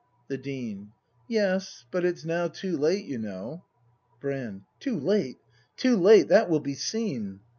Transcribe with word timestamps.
The 0.29 0.37
Dean. 0.39 0.93
Yes; 1.27 1.85
but 1.91 2.03
it's 2.03 2.25
now 2.25 2.47
too 2.47 2.75
late, 2.75 3.05
you 3.05 3.19
know 3.19 3.65
Brand. 4.19 4.63
Too 4.79 4.99
late? 4.99 5.37
Too 5.77 5.95
late! 5.95 6.27
That 6.29 6.49
will 6.49 6.59
be 6.59 6.73
seen! 6.73 7.41